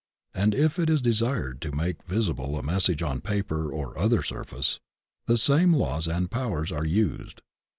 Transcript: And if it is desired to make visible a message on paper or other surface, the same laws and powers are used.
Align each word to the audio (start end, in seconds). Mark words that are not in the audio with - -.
And 0.33 0.55
if 0.55 0.79
it 0.79 0.89
is 0.89 0.99
desired 0.99 1.61
to 1.61 1.71
make 1.75 2.01
visible 2.07 2.57
a 2.57 2.63
message 2.63 3.03
on 3.03 3.21
paper 3.21 3.71
or 3.71 3.95
other 3.99 4.23
surface, 4.23 4.79
the 5.27 5.37
same 5.37 5.75
laws 5.75 6.07
and 6.07 6.31
powers 6.31 6.71
are 6.71 6.85
used. 6.87 7.43